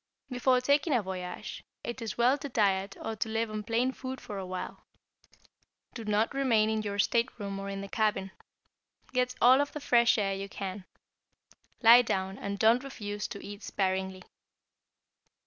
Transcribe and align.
Before 0.31 0.59
taking 0.61 0.95
a 0.95 1.03
voyage, 1.03 1.63
it 1.83 2.01
is 2.01 2.17
well 2.17 2.35
to 2.39 2.49
diet 2.49 2.97
or 2.99 3.15
to 3.17 3.29
live 3.29 3.51
on 3.51 3.61
plain 3.61 3.91
food 3.91 4.19
for 4.19 4.39
a 4.39 4.45
while. 4.47 4.83
Do 5.93 6.03
not 6.05 6.33
remain 6.33 6.71
in 6.71 6.81
your 6.81 6.97
stateroom 6.97 7.59
or 7.59 7.69
in 7.69 7.81
the 7.81 7.87
cabin. 7.87 8.31
Get 9.13 9.35
all 9.39 9.61
of 9.61 9.73
the 9.73 9.79
fresh 9.79 10.17
air 10.17 10.33
you 10.33 10.49
can. 10.49 10.85
Lie 11.83 12.01
down 12.01 12.39
and 12.39 12.57
don't 12.57 12.83
refuse 12.83 13.27
to 13.27 13.45
eat 13.45 13.61
sparingly. 13.61 14.23